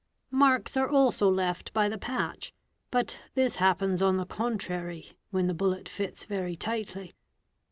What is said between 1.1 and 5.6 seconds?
left by the patch, but this happens on the contrary when the